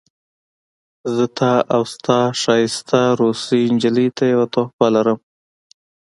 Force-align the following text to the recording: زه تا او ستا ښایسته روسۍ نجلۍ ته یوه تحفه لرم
زه 1.15 1.25
تا 1.37 1.53
او 1.75 1.81
ستا 1.93 2.19
ښایسته 2.41 2.99
روسۍ 3.19 3.63
نجلۍ 3.73 4.07
ته 4.17 4.23
یوه 4.33 4.45
تحفه 4.53 4.87
لرم 4.95 5.19